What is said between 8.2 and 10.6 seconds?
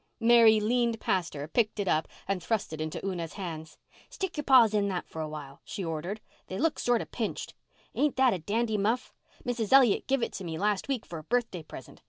a dandy muff? Mrs. Elliott give it to me